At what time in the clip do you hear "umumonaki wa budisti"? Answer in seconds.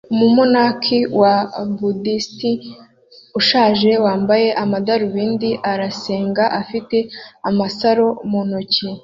0.13-2.51